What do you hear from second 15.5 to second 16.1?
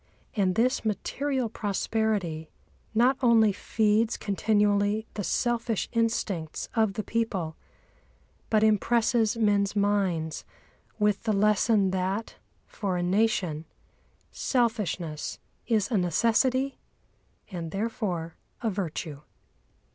is a